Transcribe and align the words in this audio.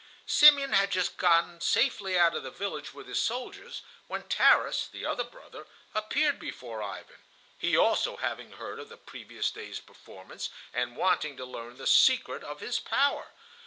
Simeon 0.25 0.73
had 0.73 0.89
just 0.89 1.15
gotten 1.17 1.61
safely 1.61 2.17
out 2.17 2.33
of 2.33 2.41
the 2.41 2.49
village 2.49 2.91
with 2.91 3.07
his 3.07 3.21
soldiers 3.21 3.83
when 4.07 4.23
Tarras, 4.27 4.87
the 4.87 5.05
other 5.05 5.23
brother, 5.23 5.67
appeared 5.93 6.39
before 6.39 6.81
Ivan—he 6.81 7.77
also 7.77 8.17
having 8.17 8.53
heard 8.53 8.79
of 8.79 8.89
the 8.89 8.97
previous 8.97 9.51
day's 9.51 9.79
performance 9.79 10.49
and 10.73 10.97
wanting 10.97 11.37
to 11.37 11.45
learn 11.45 11.77
the 11.77 11.85
secret 11.85 12.43
of 12.43 12.61
his 12.61 12.79
power. 12.79 13.27